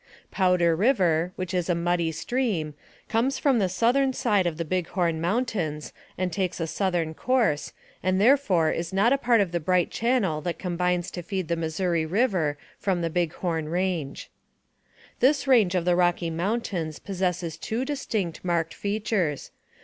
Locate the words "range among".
13.69-15.17